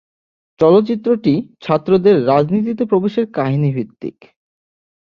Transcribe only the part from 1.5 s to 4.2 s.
ছাত্রদের রাজনীতিতে প্রবেশের কাহিনী ভিত্তিক।